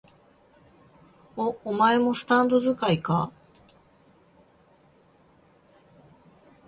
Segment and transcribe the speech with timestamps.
[1.37, 3.31] お、お前もスタンド使いか？